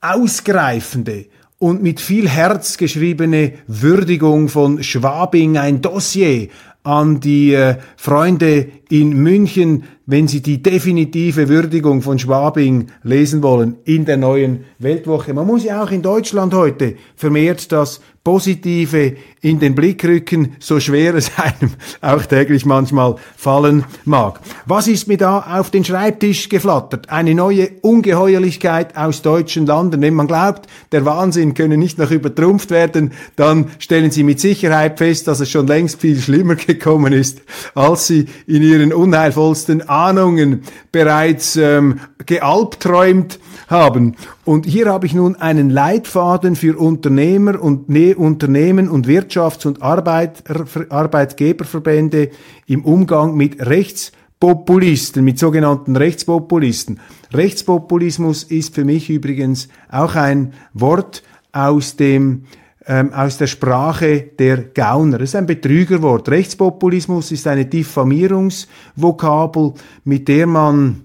[0.00, 1.26] ausgreifende
[1.58, 6.48] und mit viel Herz geschriebene Würdigung von Schwabing, ein Dossier
[6.84, 13.76] an die äh, Freunde in München, wenn Sie die definitive Würdigung von Schwabing lesen wollen
[13.84, 15.32] in der neuen Weltwoche.
[15.32, 20.80] Man muss ja auch in Deutschland heute vermehrt das Positive in den Blick rücken, so
[20.80, 24.40] schwer es einem auch täglich manchmal fallen mag.
[24.64, 27.10] Was ist mir da auf den Schreibtisch geflattert?
[27.10, 30.00] Eine neue Ungeheuerlichkeit aus deutschen Landen.
[30.00, 34.96] Wenn man glaubt, der Wahnsinn könne nicht noch übertrumpft werden, dann stellen Sie mit Sicherheit
[34.96, 37.42] fest, dass es schon längst viel schlimmer gekommen ist,
[37.74, 40.62] als Sie in Ihren unheilvollsten Ahnungen
[40.92, 43.38] bereits ähm, gealbträumt
[43.68, 44.16] haben.
[44.44, 49.80] Und hier habe ich nun einen Leitfaden für Unternehmer und ne Unternehmen und Wirtschafts- und
[49.80, 50.44] Arbeit
[50.90, 52.28] Arbeitgeberverbände
[52.66, 57.00] im Umgang mit Rechtspopulisten, mit sogenannten Rechtspopulisten.
[57.32, 62.44] Rechtspopulismus ist für mich übrigens auch ein Wort aus dem
[62.86, 65.16] ähm, aus der Sprache der Gauner.
[65.16, 66.28] Das ist ein Betrügerwort.
[66.28, 69.72] Rechtspopulismus ist eine Diffamierungsvokabel,
[70.04, 71.04] mit der man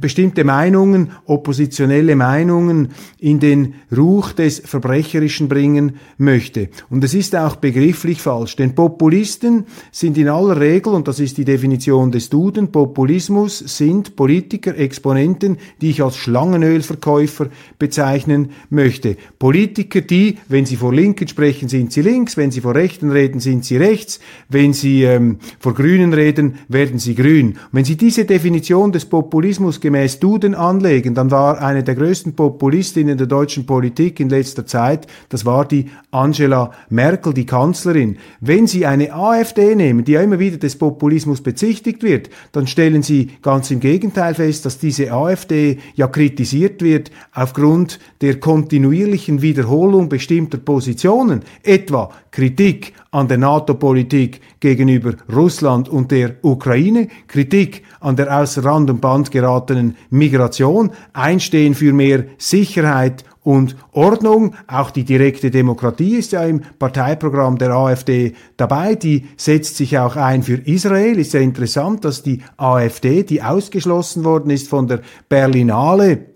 [0.00, 6.68] bestimmte Meinungen, oppositionelle Meinungen in den Ruch des Verbrecherischen bringen möchte.
[6.88, 11.36] Und es ist auch begrifflich falsch, denn Populisten sind in aller Regel, und das ist
[11.36, 17.48] die Definition des Duden, Populismus sind Politiker, Exponenten, die ich als Schlangenölverkäufer
[17.78, 19.16] bezeichnen möchte.
[19.38, 23.40] Politiker, die, wenn sie vor Linken sprechen, sind sie links, wenn sie vor Rechten reden,
[23.40, 27.48] sind sie rechts, wenn sie ähm, vor Grünen reden, werden sie grün.
[27.48, 31.94] Und wenn Sie diese Definition des Populismus Populismus gemäß Duden anlegen, dann war eine der
[31.94, 38.18] größten Populistinnen der deutschen Politik in letzter Zeit, das war die Angela Merkel, die Kanzlerin.
[38.40, 43.02] Wenn Sie eine AfD nehmen, die ja immer wieder des Populismus bezichtigt wird, dann stellen
[43.02, 50.10] Sie ganz im Gegenteil fest, dass diese AfD ja kritisiert wird aufgrund der kontinuierlichen Wiederholung
[50.10, 58.36] bestimmter Positionen, etwa Kritik an der NATO-Politik gegenüber Russland und der Ukraine, Kritik an der
[58.36, 64.56] außer Rand und Band geratenen Migration, Einstehen für mehr Sicherheit und Ordnung.
[64.66, 68.96] Auch die direkte Demokratie ist ja im Parteiprogramm der AfD dabei.
[68.96, 71.16] Die setzt sich auch ein für Israel.
[71.16, 76.33] Ist ja interessant, dass die AfD, die ausgeschlossen worden ist von der Berlinale,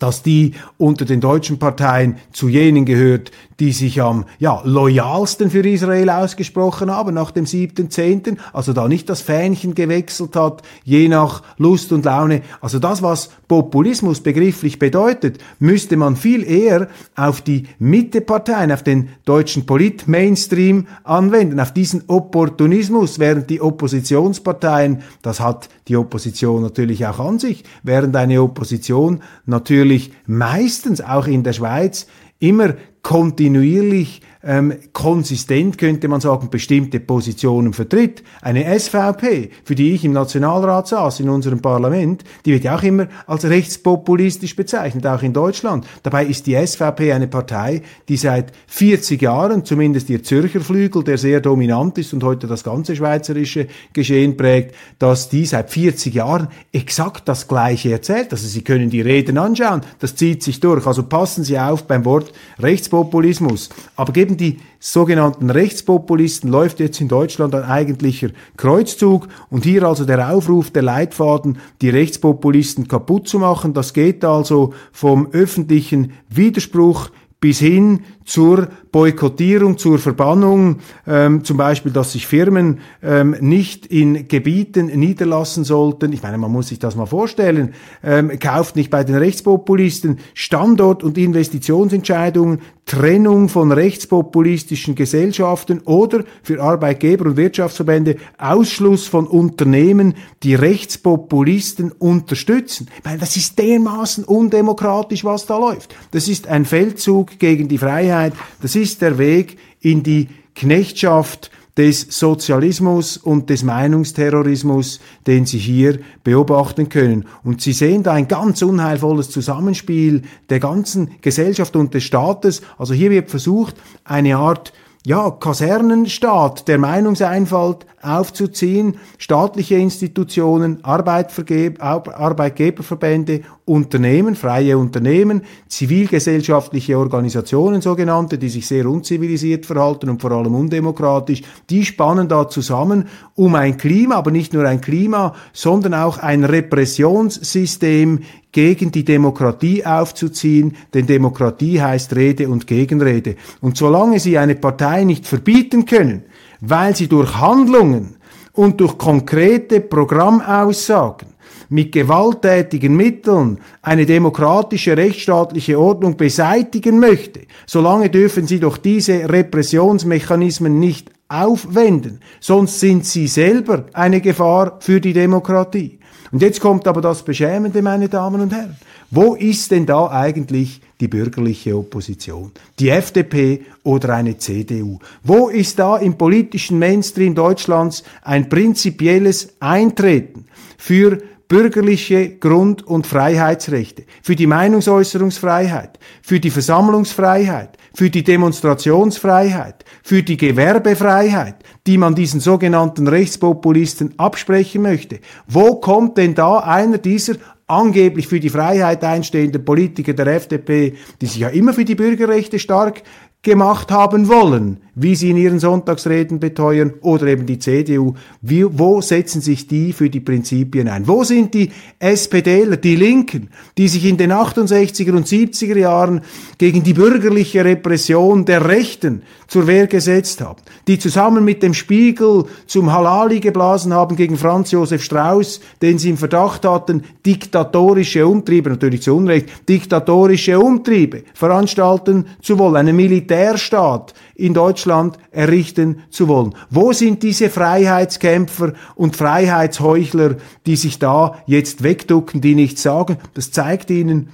[0.00, 3.30] dass die unter den deutschen Parteien zu jenen gehört,
[3.60, 9.08] die sich am ja, loyalsten für Israel ausgesprochen haben nach dem 7.10., also da nicht
[9.10, 12.40] das Fähnchen gewechselt hat, je nach Lust und Laune.
[12.62, 19.10] Also das, was Populismus begrifflich bedeutet, müsste man viel eher auf die Mitteparteien, auf den
[19.26, 27.18] deutschen Polit-Mainstream anwenden, auf diesen Opportunismus, während die Oppositionsparteien, das hat die Opposition natürlich auch
[27.18, 29.89] an sich, während eine Opposition natürlich
[30.26, 32.06] meistens auch in der Schweiz
[32.38, 38.22] immer kontinuierlich ähm, konsistent, könnte man sagen, bestimmte Positionen vertritt.
[38.40, 42.82] Eine SVP, für die ich im Nationalrat saß, in unserem Parlament, die wird ja auch
[42.82, 45.86] immer als rechtspopulistisch bezeichnet, auch in Deutschland.
[46.02, 51.18] Dabei ist die SVP eine Partei, die seit 40 Jahren, zumindest ihr Zürcher Flügel, der
[51.18, 56.48] sehr dominant ist und heute das ganze schweizerische Geschehen prägt, dass die seit 40 Jahren
[56.72, 58.32] exakt das Gleiche erzählt.
[58.32, 60.86] Also Sie können die Reden anschauen, das zieht sich durch.
[60.86, 63.68] Also passen Sie auf beim Wort Rechtspopulismus.
[63.96, 70.04] Aber geben die sogenannten Rechtspopulisten läuft jetzt in Deutschland ein eigentlicher Kreuzzug und hier also
[70.04, 73.74] der Aufruf der Leitfaden, die Rechtspopulisten kaputt zu machen.
[73.74, 77.10] Das geht also vom öffentlichen Widerspruch
[77.40, 84.28] bis hin zur Boykottierung, zur Verbannung, ähm, zum Beispiel, dass sich Firmen ähm, nicht in
[84.28, 86.12] Gebieten niederlassen sollten.
[86.12, 87.74] Ich meine, man muss sich das mal vorstellen.
[88.02, 96.60] Ähm, kauft nicht bei den Rechtspopulisten Standort- und Investitionsentscheidungen, Trennung von rechtspopulistischen Gesellschaften oder für
[96.60, 102.88] Arbeitgeber und Wirtschaftsverbände Ausschluss von Unternehmen, die Rechtspopulisten unterstützen.
[102.98, 105.94] Ich meine, das ist dermaßen undemokratisch, was da läuft.
[106.10, 111.50] Das ist ein Feldzug gegen die Freiheit Freiheit, das ist der Weg in die Knechtschaft
[111.76, 117.24] des Sozialismus und des Meinungsterrorismus, den Sie hier beobachten können.
[117.42, 122.60] Und Sie sehen da ein ganz unheilvolles Zusammenspiel der ganzen Gesellschaft und des Staates.
[122.76, 124.74] Also hier wird versucht, eine Art
[125.06, 138.50] ja, Kasernenstaat der Meinungseinfalt aufzuziehen, staatliche Institutionen, Arbeitgeberverbände, Unternehmen, freie Unternehmen, zivilgesellschaftliche Organisationen, sogenannte, die
[138.50, 141.40] sich sehr unzivilisiert verhalten und vor allem undemokratisch,
[141.70, 146.44] die spannen da zusammen, um ein Klima, aber nicht nur ein Klima, sondern auch ein
[146.44, 148.20] Repressionssystem
[148.52, 153.36] gegen die Demokratie aufzuziehen, denn Demokratie heißt Rede und Gegenrede.
[153.60, 156.24] Und solange Sie eine Partei nicht verbieten können,
[156.60, 158.16] weil sie durch Handlungen
[158.52, 161.28] und durch konkrete Programmaussagen
[161.68, 170.80] mit gewalttätigen Mitteln eine demokratische rechtsstaatliche Ordnung beseitigen möchte, solange dürfen sie doch diese Repressionsmechanismen
[170.80, 175.99] nicht aufwenden, sonst sind sie selber eine Gefahr für die Demokratie.
[176.32, 178.76] Und jetzt kommt aber das Beschämende, meine Damen und Herren.
[179.10, 182.52] Wo ist denn da eigentlich die bürgerliche Opposition?
[182.78, 185.00] Die FDP oder eine CDU?
[185.24, 190.46] Wo ist da im politischen Mainstream Deutschlands ein prinzipielles Eintreten
[190.78, 191.18] für
[191.50, 200.36] bürgerliche Grund- und Freiheitsrechte, für die Meinungsäußerungsfreiheit, für die Versammlungsfreiheit, für die Demonstrationsfreiheit, für die
[200.36, 201.56] Gewerbefreiheit,
[201.88, 205.18] die man diesen sogenannten Rechtspopulisten absprechen möchte.
[205.48, 207.34] Wo kommt denn da einer dieser
[207.66, 212.60] angeblich für die Freiheit einstehenden Politiker der FDP, die sich ja immer für die Bürgerrechte
[212.60, 213.02] stark
[213.42, 218.14] gemacht haben wollen, wie sie in ihren Sonntagsreden beteuern, oder eben die CDU.
[218.42, 221.08] Wie, wo setzen sich die für die Prinzipien ein?
[221.08, 226.20] Wo sind die SPDler, die Linken, die sich in den 68er und 70er Jahren
[226.58, 232.44] gegen die bürgerliche Repression der Rechten zur Wehr gesetzt haben, die zusammen mit dem Spiegel
[232.66, 238.70] zum Halali geblasen haben gegen Franz Josef Strauß, den sie im Verdacht hatten, diktatorische Umtriebe,
[238.70, 244.89] natürlich zu Unrecht, diktatorische Umtriebe veranstalten zu wollen, einen Militärstaat in Deutschland
[245.30, 246.54] errichten zu wollen.
[246.70, 253.16] Wo sind diese Freiheitskämpfer und Freiheitsheuchler, die sich da jetzt wegducken, die nichts sagen?
[253.34, 254.28] Das zeigt ihnen,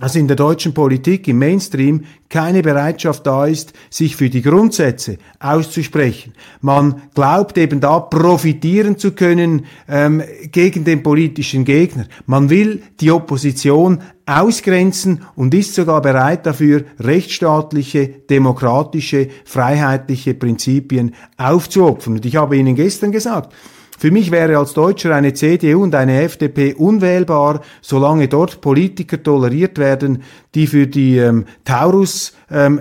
[0.00, 5.16] dass in der deutschen Politik im Mainstream keine Bereitschaft da ist, sich für die Grundsätze
[5.40, 6.34] auszusprechen.
[6.60, 10.22] Man glaubt eben da profitieren zu können ähm,
[10.52, 12.06] gegen den politischen Gegner.
[12.26, 22.14] Man will die Opposition ausgrenzen und ist sogar bereit dafür, rechtsstaatliche, demokratische, freiheitliche Prinzipien aufzuopfern.
[22.14, 23.54] Und ich habe Ihnen gestern gesagt,
[23.98, 29.78] für mich wäre als Deutscher eine CDU und eine FDP unwählbar, solange dort Politiker toleriert
[29.78, 30.22] werden,
[30.54, 32.80] die für die ähm, Taurus ähm,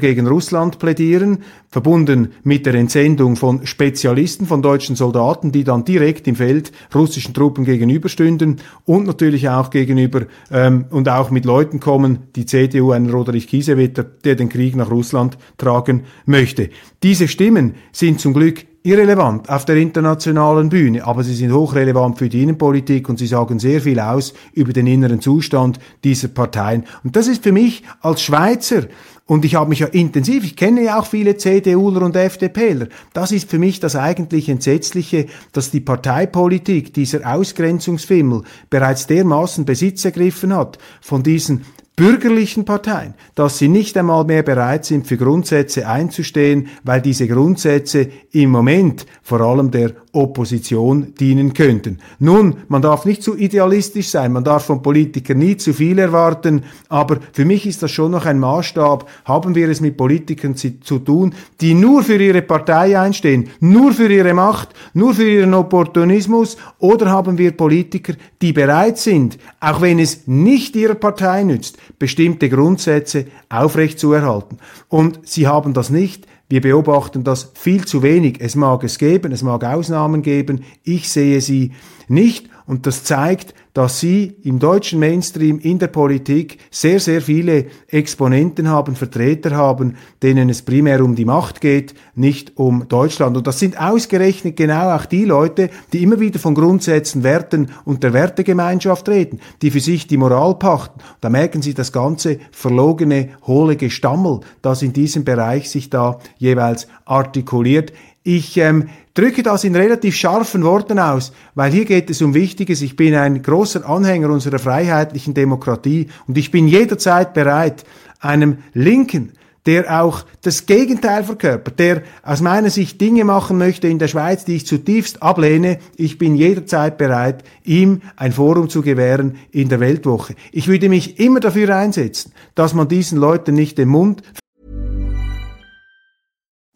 [0.00, 1.38] gegen Russland plädieren,
[1.70, 7.34] verbunden mit der Entsendung von Spezialisten, von deutschen Soldaten, die dann direkt im Feld russischen
[7.34, 13.10] Truppen gegenüberstünden und natürlich auch gegenüber ähm, und auch mit Leuten kommen, die CDU, einen
[13.10, 16.70] Roderich Kiesewetter, der den Krieg nach Russland tragen möchte.
[17.02, 22.28] Diese Stimmen sind zum Glück irrelevant auf der internationalen Bühne, aber sie sind hochrelevant für
[22.30, 26.84] die Innenpolitik und sie sagen sehr viel aus über den inneren Zustand dieser Parteien.
[27.04, 28.84] Und das ist für mich als Schweizer
[29.26, 32.88] und ich habe mich ja intensiv, ich kenne ja auch viele CDUler und FDPler.
[33.12, 40.02] Das ist für mich das eigentlich Entsetzliche, dass die Parteipolitik, dieser Ausgrenzungsfimmel bereits dermaßen Besitz
[40.06, 41.66] ergriffen hat von diesen
[41.98, 48.08] bürgerlichen Parteien, dass sie nicht einmal mehr bereit sind, für Grundsätze einzustehen, weil diese Grundsätze
[48.30, 51.98] im Moment vor allem der Opposition dienen könnten.
[52.18, 56.64] Nun, man darf nicht zu idealistisch sein, man darf von Politikern nie zu viel erwarten,
[56.88, 59.08] aber für mich ist das schon noch ein Maßstab.
[59.24, 64.12] Haben wir es mit Politikern zu, tun, die nur für ihre Partei einstehen, nur für
[64.12, 69.98] ihre Macht, nur für ihren Opportunismus, oder haben wir Politiker, die bereit sind, auch wenn
[69.98, 74.58] es nicht ihrer Partei nützt, bestimmte Grundsätze aufrechtzuerhalten.
[74.88, 76.26] Und sie haben das nicht.
[76.48, 78.40] Wir beobachten das viel zu wenig.
[78.40, 80.64] Es mag es geben, es mag Ausnahmen geben.
[80.82, 81.72] Ich sehe sie
[82.08, 82.48] nicht.
[82.66, 88.68] Und das zeigt, dass sie im deutschen Mainstream in der Politik sehr, sehr viele Exponenten
[88.68, 93.36] haben, Vertreter haben, denen es primär um die Macht geht, nicht um Deutschland.
[93.36, 98.02] Und das sind ausgerechnet genau auch die Leute, die immer wieder von Grundsätzen, Werten und
[98.02, 100.98] der Wertegemeinschaft reden, die für sich die Moral pachten.
[101.20, 106.88] Da merken Sie das ganze verlogene, hohle Gestammel, das in diesem Bereich sich da jeweils
[107.04, 107.92] artikuliert.
[108.30, 112.82] Ich ähm, drücke das in relativ scharfen Worten aus, weil hier geht es um Wichtiges.
[112.82, 117.86] Ich bin ein großer Anhänger unserer freiheitlichen Demokratie und ich bin jederzeit bereit,
[118.20, 119.32] einem Linken,
[119.64, 124.44] der auch das Gegenteil verkörpert, der aus meiner Sicht Dinge machen möchte in der Schweiz,
[124.44, 125.78] die ich zutiefst ablehne.
[125.96, 130.34] Ich bin jederzeit bereit, ihm ein Forum zu gewähren in der Weltwoche.
[130.52, 134.22] Ich würde mich immer dafür einsetzen, dass man diesen Leuten nicht den Mund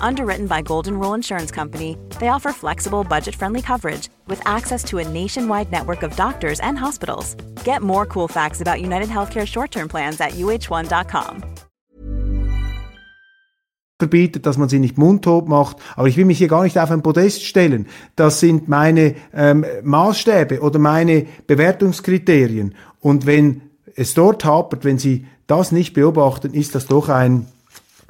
[0.00, 4.98] Underwritten by Golden Rule Insurance Company, they offer flexible, budget friendly coverage with access to
[4.98, 7.34] a nationwide network of doctors and hospitals.
[7.64, 11.42] Get more cool facts about United Healthcare short term plans at uh1.com.
[13.98, 15.78] verbietet, dass man sie nicht mundtot macht.
[15.96, 17.86] Aber ich will mich hier gar nicht auf ein Podest stellen.
[18.14, 22.74] Das sind meine ähm, Maßstäbe oder meine Bewertungskriterien.
[23.00, 23.62] Und wenn
[23.94, 27.46] es dort hapert, wenn Sie das nicht beobachten, ist das doch ein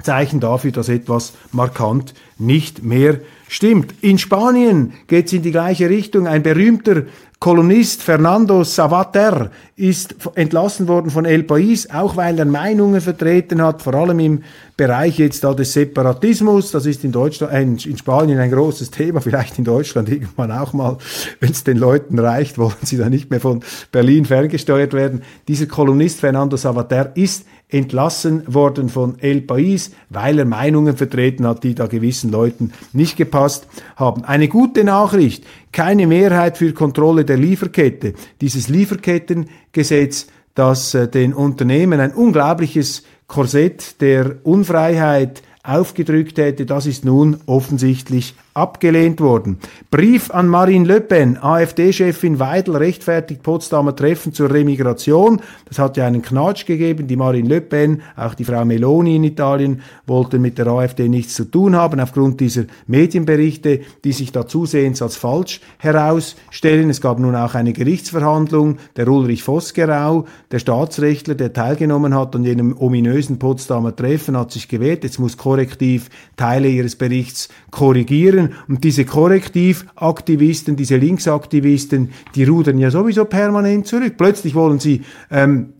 [0.03, 3.93] Zeichen dafür, dass etwas markant nicht mehr stimmt.
[4.01, 6.27] In Spanien geht es in die gleiche Richtung.
[6.27, 7.03] Ein berühmter
[7.39, 13.83] Kolumnist Fernando Savater ist entlassen worden von El País, auch weil er Meinungen vertreten hat,
[13.83, 14.43] vor allem im
[14.75, 16.71] Bereich jetzt da des Separatismus.
[16.71, 20.97] Das ist in Deutschland, in Spanien ein großes Thema, vielleicht in Deutschland irgendwann auch mal,
[21.39, 25.21] wenn es den Leuten reicht, wollen sie da nicht mehr von Berlin ferngesteuert werden.
[25.47, 31.63] Dieser Kolumnist Fernando Savater ist entlassen worden von El País, weil er Meinungen vertreten hat,
[31.63, 34.23] die da gewissen Leuten nicht gepasst haben.
[34.23, 35.43] Eine gute Nachricht,
[35.73, 38.13] keine Mehrheit für Kontrolle der Lieferkette.
[38.39, 47.03] Dieses Lieferkettengesetz, das äh, den Unternehmen ein unglaubliches Korsett der Unfreiheit aufgedrückt hätte, das ist
[47.03, 49.59] nun offensichtlich abgelehnt worden.
[49.91, 55.41] Brief an Marine Le Pen, AfD-Chefin Weidel rechtfertigt Potsdamer Treffen zur Remigration.
[55.65, 57.07] Das hat ja einen Knatsch gegeben.
[57.07, 61.35] Die Marine Le Pen, auch die Frau Meloni in Italien, wollten mit der AfD nichts
[61.35, 66.89] zu tun haben, aufgrund dieser Medienberichte, die sich da zusehends als falsch herausstellen.
[66.89, 68.77] Es gab nun auch eine Gerichtsverhandlung.
[68.95, 74.67] Der Ulrich Vosgerau, der Staatsrechtler, der teilgenommen hat an jenem ominösen Potsdamer Treffen, hat sich
[74.67, 75.03] gewählt.
[75.03, 78.46] Jetzt muss korrektiv Teile ihres Berichts korrigieren.
[78.67, 84.15] Und diese Korrektivaktivisten, diese Linksaktivisten, die rudern ja sowieso permanent zurück.
[84.17, 85.01] Plötzlich wollen sie
[85.31, 85.73] ähm,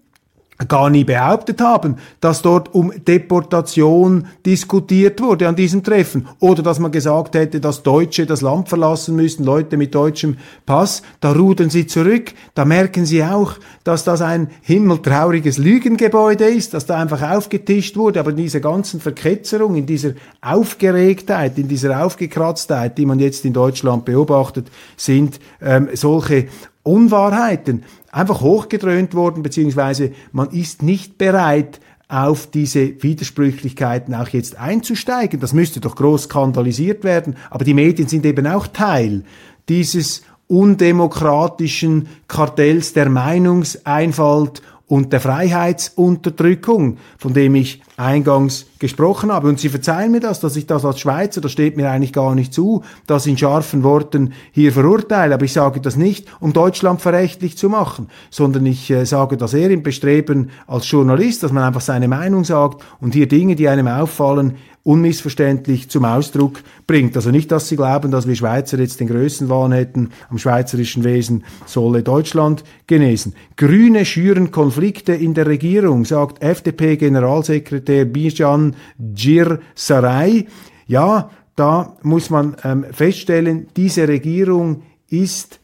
[0.65, 6.27] gar nie behauptet haben, dass dort um Deportation diskutiert wurde an diesem Treffen.
[6.39, 11.03] Oder dass man gesagt hätte, dass Deutsche das Land verlassen müssen, Leute mit deutschem Pass,
[11.19, 16.87] da rudern sie zurück, da merken sie auch, dass das ein himmeltrauriges Lügengebäude ist, dass
[16.87, 22.97] da einfach aufgetischt wurde, aber in dieser ganzen Verketzerung, in dieser Aufgeregtheit, in dieser Aufgekratztheit,
[22.97, 26.47] die man jetzt in Deutschland beobachtet, sind ähm, solche
[26.88, 31.79] Unwahrheiten einfach hochgedröhnt worden, beziehungsweise man ist nicht bereit,
[32.10, 35.39] auf diese Widersprüchlichkeiten auch jetzt einzusteigen.
[35.39, 37.36] Das müsste doch groß skandalisiert werden.
[37.50, 39.24] Aber die Medien sind eben auch Teil
[39.68, 49.50] dieses undemokratischen Kartells der Meinungseinfalt und der Freiheitsunterdrückung, von dem ich eingangs gesprochen habe.
[49.50, 52.36] Und Sie verzeihen mir das, dass ich das als Schweizer, das steht mir eigentlich gar
[52.36, 55.33] nicht zu, das in scharfen Worten hier verurteile.
[55.33, 59.55] Aber ich sage das nicht, um Deutschland verächtlich zu machen, sondern ich äh, sage das
[59.55, 63.68] eher im Bestreben als Journalist, dass man einfach seine Meinung sagt und hier Dinge, die
[63.68, 64.53] einem auffallen,
[64.88, 67.14] unmissverständlich zum Ausdruck bringt.
[67.18, 71.44] Also nicht, dass Sie glauben, dass wir Schweizer jetzt den Größenwahn hätten, am schweizerischen Wesen
[71.66, 73.36] solle Deutschland genesen.
[73.57, 80.47] Grüne schüren Konflikte in der Regierung, sagt FDP-Generalsekretär Bijan Gir Sarai.
[80.85, 85.59] Ja, da muss man ähm, feststellen, diese Regierung ist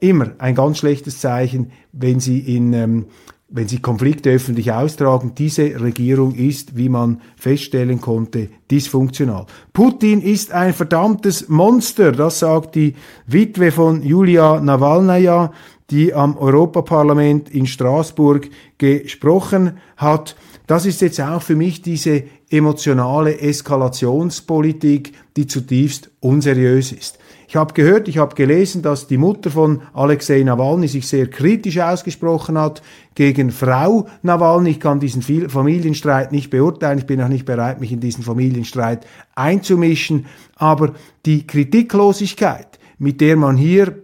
[0.00, 3.06] immer ein ganz schlechtes Zeichen, wenn sie in ähm,
[3.50, 9.46] wenn sie Konflikte öffentlich austragen, diese Regierung ist, wie man feststellen konnte, dysfunktional.
[9.72, 12.94] Putin ist ein verdammtes Monster, das sagt die
[13.26, 15.52] Witwe von Julia Nawalnaja,
[15.90, 20.36] die am Europaparlament in Straßburg gesprochen hat.
[20.68, 27.18] Das ist jetzt auch für mich diese emotionale Eskalationspolitik, die zutiefst unseriös ist.
[27.48, 31.78] Ich habe gehört, ich habe gelesen, dass die Mutter von Alexei Nawalny sich sehr kritisch
[31.78, 32.82] ausgesprochen hat
[33.14, 34.72] gegen Frau Nawalny.
[34.72, 36.98] Ich kann diesen Familienstreit nicht beurteilen.
[36.98, 40.26] Ich bin auch nicht bereit, mich in diesen Familienstreit einzumischen.
[40.56, 40.92] Aber
[41.24, 43.94] die Kritiklosigkeit, mit der man hier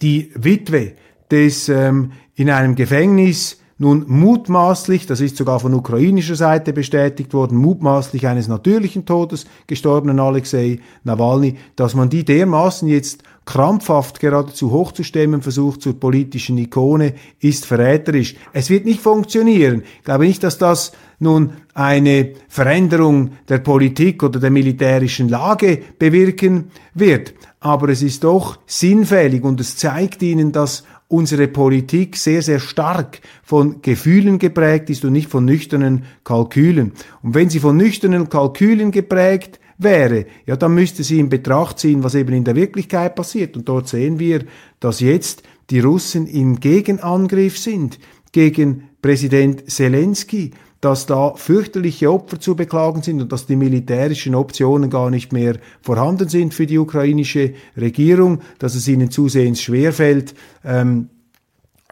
[0.00, 0.92] die Witwe
[1.28, 7.58] des ähm, in einem Gefängnis nun mutmaßlich, das ist sogar von ukrainischer Seite bestätigt worden,
[7.58, 15.42] mutmaßlich eines natürlichen Todes gestorbenen Alexei Nawalny, dass man die dermaßen jetzt krampfhaft geradezu hochzustemmen
[15.42, 18.36] versucht zur politischen Ikone, ist verräterisch.
[18.52, 19.82] Es wird nicht funktionieren.
[19.98, 26.70] Ich glaube nicht, dass das nun eine Veränderung der Politik oder der militärischen Lage bewirken
[26.94, 27.34] wird.
[27.58, 33.20] Aber es ist doch sinnfällig und es zeigt Ihnen, dass unsere Politik sehr, sehr stark
[33.42, 36.92] von Gefühlen geprägt ist und nicht von nüchternen Kalkülen.
[37.22, 42.02] Und wenn sie von nüchternen Kalkülen geprägt wäre, ja, dann müsste sie in Betracht ziehen,
[42.02, 43.56] was eben in der Wirklichkeit passiert.
[43.56, 44.44] Und dort sehen wir,
[44.80, 47.98] dass jetzt die Russen im Gegenangriff sind
[48.32, 54.90] gegen Präsident Zelensky dass da fürchterliche Opfer zu beklagen sind und dass die militärischen Optionen
[54.90, 61.08] gar nicht mehr vorhanden sind für die ukrainische Regierung, dass es ihnen zusehends schwerfällt, ähm,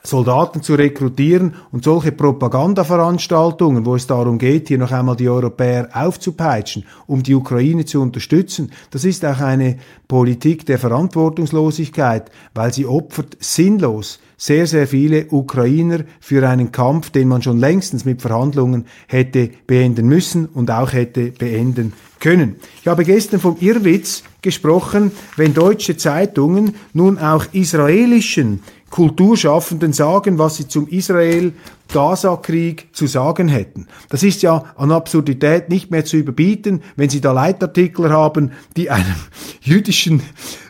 [0.02, 5.90] Soldaten zu rekrutieren und solche Propagandaveranstaltungen, wo es darum geht, hier noch einmal die Europäer
[5.92, 9.76] aufzupeitschen, um die Ukraine zu unterstützen, das ist auch eine
[10.08, 17.28] Politik der Verantwortungslosigkeit, weil sie opfert sinnlos sehr, sehr viele Ukrainer für einen Kampf, den
[17.28, 22.56] man schon längstens mit Verhandlungen hätte beenden müssen und auch hätte beenden können.
[22.80, 30.56] Ich habe gestern vom Irrwitz gesprochen, wenn deutsche Zeitungen nun auch israelischen Kulturschaffenden sagen, was
[30.56, 31.52] sie zum Israel
[31.92, 33.86] Gaza-Krieg zu sagen hätten.
[34.08, 38.90] Das ist ja an Absurdität nicht mehr zu überbieten, wenn Sie da Leitartikler haben, die
[38.90, 39.14] einem
[39.60, 40.22] jüdischen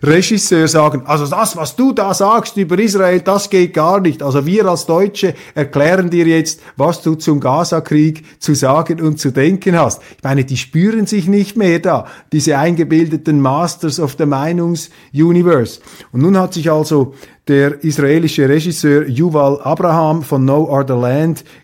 [0.03, 4.23] Regisseur sagen, also das, was du da sagst über Israel, das geht gar nicht.
[4.23, 9.31] Also wir als Deutsche erklären dir jetzt, was du zum Gaza-Krieg zu sagen und zu
[9.31, 10.01] denken hast.
[10.17, 15.81] Ich meine, die spüren sich nicht mehr da, diese eingebildeten Masters of the Meinungs-Universe.
[16.13, 17.15] Und nun hat sich also
[17.49, 21.10] der israelische Regisseur Yuval Abraham von No Other Land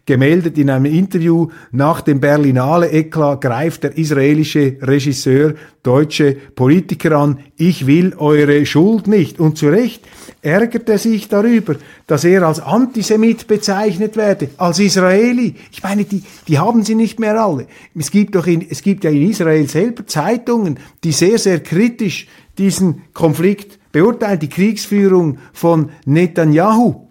[0.04, 7.38] gemeldet in einem Interview nach dem Berlinale Eklat greift der israelische Regisseur deutsche Politiker an,
[7.56, 9.38] ich will eure Schuld nicht.
[9.38, 10.02] Und zu Recht
[10.42, 15.54] ärgert er sich darüber, dass er als Antisemit bezeichnet werde, als Israeli.
[15.72, 17.66] Ich meine, die, die haben sie nicht mehr alle.
[17.94, 22.26] Es gibt doch in, es gibt ja in Israel selber Zeitungen, die sehr, sehr kritisch
[22.58, 27.05] diesen Konflikt beurteilen, die Kriegsführung von Netanyahu.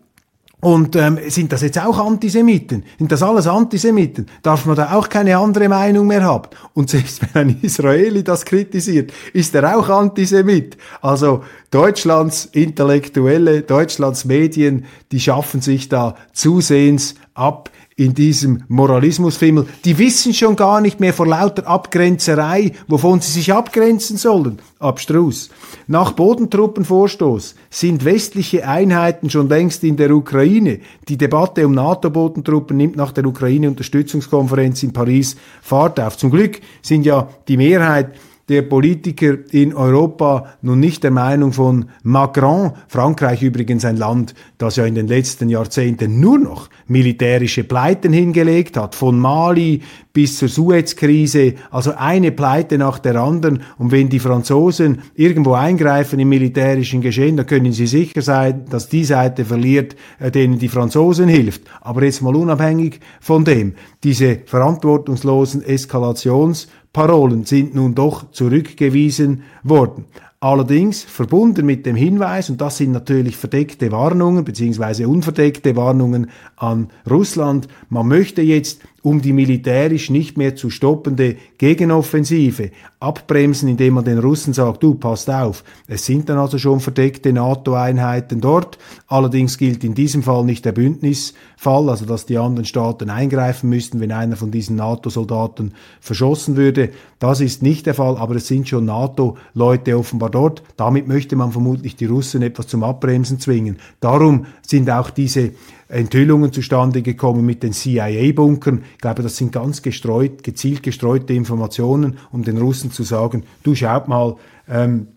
[0.65, 2.85] Und ähm, sind das jetzt auch Antisemiten?
[2.97, 4.25] Sind das alles Antisemiten?
[4.41, 6.49] Darf man da auch keine andere Meinung mehr haben?
[6.73, 10.75] Und selbst wenn ein Israeli das kritisiert, ist er auch Antisemit.
[11.03, 19.67] Also Deutschlands Intellektuelle, Deutschlands Medien, die schaffen sich da zusehends ab in diesem Moralismusfimmel.
[19.85, 24.59] Die wissen schon gar nicht mehr vor lauter Abgrenzerei, wovon sie sich abgrenzen sollen.
[24.79, 25.49] Abstrus.
[25.87, 30.79] Nach Bodentruppenvorstoß sind westliche Einheiten schon längst in der Ukraine.
[31.07, 36.17] Die Debatte um NATO-Bodentruppen nimmt nach der Ukraine-Unterstützungskonferenz in Paris Fahrt auf.
[36.17, 38.11] Zum Glück sind ja die Mehrheit
[38.47, 44.75] der Politiker in Europa nun nicht der Meinung von Macron, Frankreich übrigens ein Land, das
[44.75, 49.81] ja in den letzten Jahrzehnten nur noch militärische Pleiten hingelegt hat, von Mali
[50.13, 53.63] bis zur Suez-Krise, also eine Pleite nach der anderen.
[53.77, 58.87] Und wenn die Franzosen irgendwo eingreifen im militärischen Geschehen, dann können sie sicher sein, dass
[58.87, 61.63] die Seite verliert, äh, denen die Franzosen hilft.
[61.81, 70.05] Aber jetzt mal unabhängig von dem, diese verantwortungslosen Eskalations Parolen sind nun doch zurückgewiesen worden.
[70.39, 76.87] Allerdings verbunden mit dem Hinweis, und das sind natürlich verdeckte Warnungen beziehungsweise unverdeckte Warnungen an
[77.09, 84.03] Russland, man möchte jetzt um die militärisch nicht mehr zu stoppende Gegenoffensive abbremsen, indem man
[84.03, 85.63] den Russen sagt, du passt auf.
[85.87, 88.79] Es sind dann also schon verdeckte NATO-Einheiten dort.
[89.05, 93.99] Allerdings gilt in diesem Fall nicht der Bündnisfall, also dass die anderen Staaten eingreifen müssten,
[93.99, 96.89] wenn einer von diesen NATO-Soldaten verschossen würde.
[97.19, 100.63] Das ist nicht der Fall, aber es sind schon NATO-Leute offenbar dort.
[100.77, 103.77] Damit möchte man vermutlich die Russen etwas zum Abbremsen zwingen.
[103.99, 105.51] Darum sind auch diese
[105.87, 108.83] Enthüllungen zustande gekommen mit den CIA-Bunkern.
[108.93, 113.75] Ich glaube, das sind ganz gestreut, gezielt gestreute Informationen, um den Russen zu sagen, du
[113.75, 114.35] schaut mal,
[114.67, 115.07] ähm,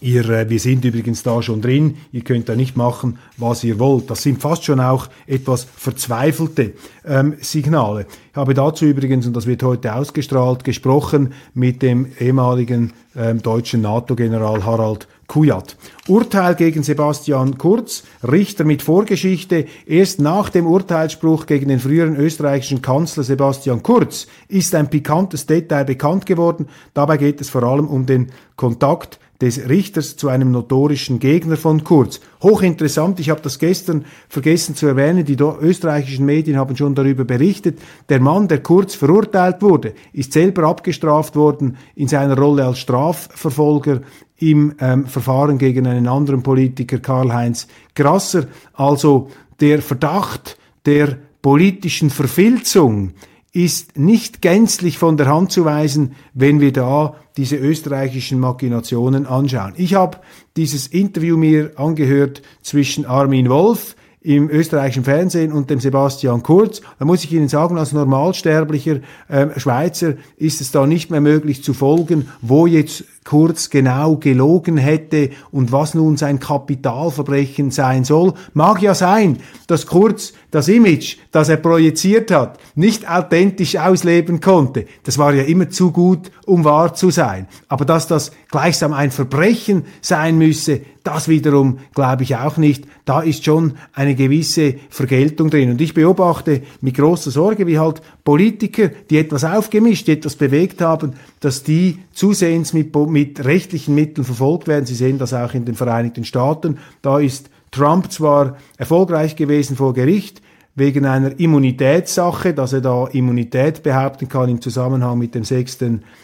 [0.00, 3.78] Ihr, äh, wir sind übrigens da schon drin, ihr könnt da nicht machen, was ihr
[3.78, 4.10] wollt.
[4.10, 6.74] Das sind fast schon auch etwas verzweifelte
[7.06, 8.06] ähm, Signale.
[8.30, 13.80] Ich habe dazu übrigens, und das wird heute ausgestrahlt, gesprochen mit dem ehemaligen ähm, deutschen
[13.80, 15.76] NATO-General Harald Kujat.
[16.08, 19.66] Urteil gegen Sebastian Kurz, Richter mit Vorgeschichte.
[19.86, 25.84] Erst nach dem Urteilsspruch gegen den früheren österreichischen Kanzler Sebastian Kurz ist ein pikantes Detail
[25.84, 26.68] bekannt geworden.
[26.94, 31.84] Dabei geht es vor allem um den Kontakt des Richters zu einem notorischen Gegner von
[31.84, 32.20] Kurz.
[32.42, 37.78] Hochinteressant, ich habe das gestern vergessen zu erwähnen, die österreichischen Medien haben schon darüber berichtet.
[38.08, 44.00] Der Mann, der Kurz verurteilt wurde, ist selber abgestraft worden in seiner Rolle als Strafverfolger
[44.38, 48.46] im ähm, Verfahren gegen einen anderen Politiker, Karl-Heinz Grasser.
[48.74, 49.28] Also
[49.60, 53.12] der Verdacht der politischen Verfilzung
[53.56, 59.72] ist nicht gänzlich von der Hand zu weisen, wenn wir da diese österreichischen Machinationen anschauen.
[59.76, 60.18] Ich habe
[60.58, 66.82] dieses Interview mir angehört zwischen Armin Wolf, im österreichischen Fernsehen und dem Sebastian Kurz.
[66.98, 71.62] Da muss ich Ihnen sagen, als normalsterblicher äh, Schweizer ist es da nicht mehr möglich
[71.62, 78.34] zu folgen, wo jetzt Kurz genau gelogen hätte und was nun sein Kapitalverbrechen sein soll.
[78.54, 84.86] Mag ja sein, dass Kurz das Image, das er projiziert hat, nicht authentisch ausleben konnte.
[85.02, 87.48] Das war ja immer zu gut, um wahr zu sein.
[87.68, 92.84] Aber dass das gleichsam ein Verbrechen sein müsse, das wiederum glaube ich auch nicht.
[93.04, 95.70] Da ist schon eine gewisse Vergeltung drin.
[95.70, 100.80] Und ich beobachte mit großer Sorge, wie halt Politiker, die etwas aufgemischt, die etwas bewegt
[100.80, 104.84] haben, dass die zusehends mit, mit rechtlichen Mitteln verfolgt werden.
[104.84, 106.76] Sie sehen das auch in den Vereinigten Staaten.
[107.00, 110.42] Da ist Trump zwar erfolgreich gewesen vor Gericht,
[110.74, 115.78] wegen einer Immunitätssache, dass er da Immunität behaupten kann im Zusammenhang mit dem 6.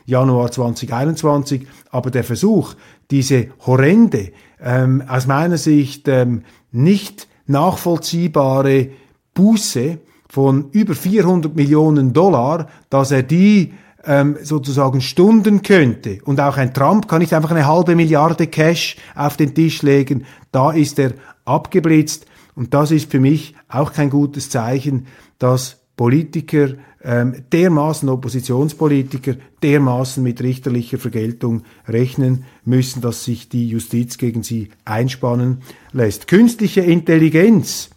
[0.04, 1.66] Januar 2021.
[1.90, 2.74] Aber der Versuch,
[3.10, 8.90] diese horrende, ähm, aus meiner Sicht ähm, nicht nachvollziehbare
[9.32, 9.96] Buße
[10.28, 13.72] von über 400 Millionen Dollar, dass er die
[14.06, 16.18] ähm, sozusagen stunden könnte.
[16.24, 20.24] Und auch ein Trump kann nicht einfach eine halbe Milliarde Cash auf den Tisch legen.
[20.50, 21.12] Da ist er
[21.44, 22.26] abgeblitzt.
[22.54, 25.06] Und das ist für mich auch kein gutes Zeichen,
[25.38, 26.70] dass Politiker
[27.04, 34.70] ähm, dermaßen Oppositionspolitiker dermaßen mit richterlicher Vergeltung rechnen müssen, dass sich die Justiz gegen sie
[34.84, 35.62] einspannen
[35.92, 36.28] lässt.
[36.28, 37.90] Künstliche Intelligenz.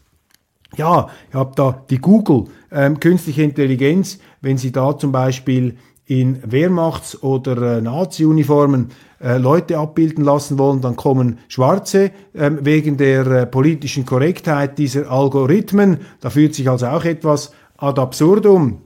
[0.75, 6.39] Ja, ich habe da die Google ähm, künstliche Intelligenz, wenn Sie da zum Beispiel in
[6.45, 13.25] Wehrmachts- oder äh, Nazi-Uniformen äh, Leute abbilden lassen wollen, dann kommen Schwarze äh, wegen der
[13.25, 16.01] äh, politischen Korrektheit dieser Algorithmen.
[16.21, 18.81] Da führt sich also auch etwas ad absurdum.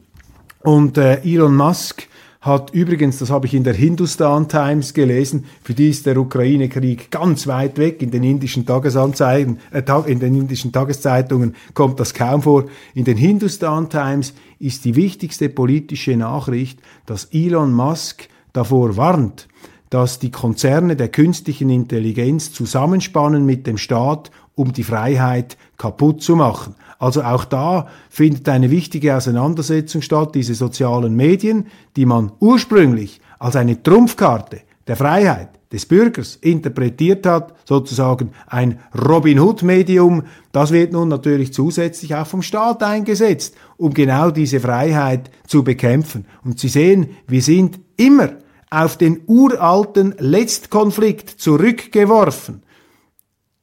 [0.62, 2.08] Und äh, Elon Musk
[2.42, 7.12] hat übrigens, das habe ich in der Hindustan Times gelesen, für die ist der Ukraine-Krieg
[7.12, 8.02] ganz weit weg.
[8.02, 12.66] In den indischen Tagesanzeigen, äh, in den indischen Tageszeitungen kommt das kaum vor.
[12.94, 19.50] In den Hindustan Times ist die wichtigste politische Nachricht, dass Elon Musk davor warnt,
[19.90, 26.36] dass die Konzerne der künstlichen Intelligenz zusammenspannen mit dem Staat, um die Freiheit kaputt zu
[26.36, 26.76] machen.
[27.00, 33.56] Also auch da findet eine wichtige Auseinandersetzung statt, diese sozialen Medien, die man ursprünglich als
[33.56, 41.08] eine Trumpfkarte der Freiheit des Bürgers interpretiert hat, sozusagen ein Robin Hood-Medium, das wird nun
[41.08, 46.26] natürlich zusätzlich auch vom Staat eingesetzt, um genau diese Freiheit zu bekämpfen.
[46.44, 48.32] Und Sie sehen, wir sind immer
[48.70, 52.62] auf den uralten Letztkonflikt zurückgeworfen,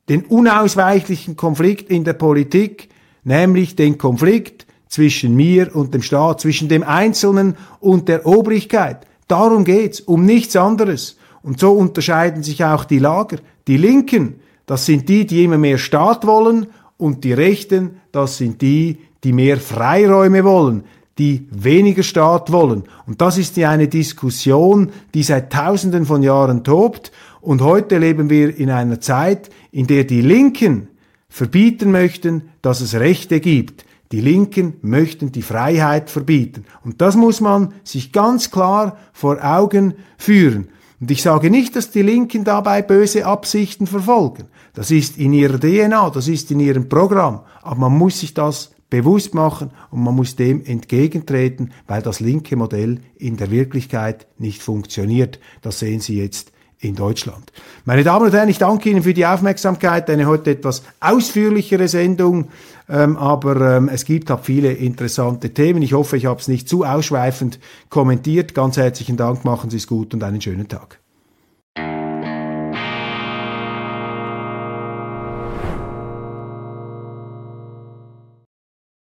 [0.08, 2.88] den unausweichlichen Konflikt in der Politik,
[3.24, 9.06] nämlich den Konflikt zwischen mir und dem Staat, zwischen dem Einzelnen und der Obrigkeit.
[9.28, 11.16] Darum geht's, um nichts anderes.
[11.42, 13.38] Und so unterscheiden sich auch die Lager.
[13.66, 18.62] Die Linken, das sind die, die immer mehr Staat wollen, und die Rechten, das sind
[18.62, 20.84] die, die mehr Freiräume wollen,
[21.18, 22.84] die weniger Staat wollen.
[23.06, 27.12] Und das ist ja eine Diskussion, die seit Tausenden von Jahren tobt.
[27.46, 30.88] Und heute leben wir in einer Zeit, in der die Linken
[31.28, 33.85] verbieten möchten, dass es Rechte gibt.
[34.11, 36.64] Die Linken möchten die Freiheit verbieten.
[36.82, 40.70] Und das muss man sich ganz klar vor Augen führen.
[41.00, 44.46] Und ich sage nicht, dass die Linken dabei böse Absichten verfolgen.
[44.72, 47.42] Das ist in ihrer DNA, das ist in ihrem Programm.
[47.62, 52.56] Aber man muss sich das bewusst machen und man muss dem entgegentreten, weil das linke
[52.56, 55.38] Modell in der Wirklichkeit nicht funktioniert.
[55.62, 57.52] Das sehen Sie jetzt in Deutschland.
[57.84, 60.10] Meine Damen und Herren, ich danke Ihnen für die Aufmerksamkeit.
[60.10, 62.48] Eine heute etwas ausführlichere Sendung,
[62.88, 65.82] ähm, aber ähm, es gibt auch viele interessante Themen.
[65.82, 67.58] Ich hoffe, ich habe es nicht zu ausschweifend
[67.88, 68.54] kommentiert.
[68.54, 71.00] Ganz herzlichen Dank, machen Sie es gut und einen schönen Tag.